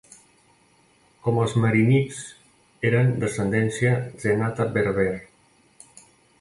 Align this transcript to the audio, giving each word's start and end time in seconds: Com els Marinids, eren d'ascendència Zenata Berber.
Com 1.27 1.37
els 1.41 1.53
Marinids, 1.65 2.23
eren 2.91 3.13
d'ascendència 3.21 3.95
Zenata 4.27 4.71
Berber. 4.81 5.09